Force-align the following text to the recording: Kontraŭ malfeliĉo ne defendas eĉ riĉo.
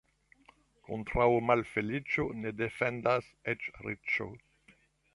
Kontraŭ 0.87 1.27
malfeliĉo 1.51 2.27
ne 2.41 2.55
defendas 2.65 3.31
eĉ 3.55 3.71
riĉo. 3.89 4.33